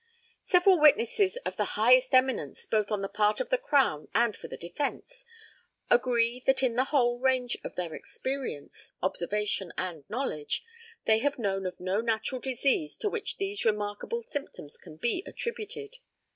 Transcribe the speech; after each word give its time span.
Several 0.41 0.79
witnesses 0.79 1.37
of 1.45 1.57
the 1.57 1.77
highest 1.77 2.11
eminence, 2.15 2.65
both 2.65 2.91
on 2.91 3.03
the 3.03 3.07
part 3.07 3.39
of 3.39 3.49
the 3.49 3.57
Crown 3.59 4.07
and 4.15 4.35
for 4.35 4.47
the 4.47 4.57
defence, 4.57 5.25
agree 5.91 6.41
that 6.47 6.63
in 6.63 6.73
the 6.73 6.85
whole 6.85 7.19
range 7.19 7.55
of 7.63 7.75
their 7.75 7.93
experience, 7.93 8.93
observation, 9.03 9.71
and 9.77 10.03
knowledge, 10.09 10.63
they 11.05 11.19
have 11.19 11.37
known 11.37 11.67
of 11.67 11.79
no 11.79 12.01
natural 12.01 12.41
disease 12.41 12.97
to 12.97 13.09
which 13.11 13.37
these 13.37 13.63
remarkable 13.63 14.23
symptoms 14.23 14.75
can 14.75 14.95
be 14.95 15.21
attributed. 15.27 15.99